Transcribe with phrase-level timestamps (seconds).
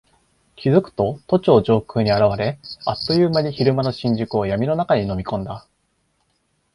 [0.55, 5.67] 気付くと都庁上空に現れ、あっという間に昼間の新宿を闇の中に飲み込んだ。